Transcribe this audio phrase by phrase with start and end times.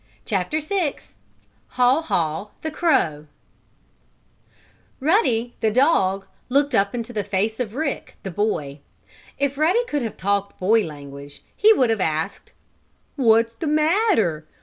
[0.25, 0.95] CHAPTER VI
[1.77, 3.27] HAW HAW THE CROW
[4.99, 8.79] Ruddy, the dog, looked up into the face of Rick, the boy.
[9.37, 12.51] If Ruddy could have talked boy language he would have asked:
[13.15, 14.47] "What's the matter?